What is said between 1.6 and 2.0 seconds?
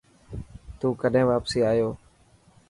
آيو.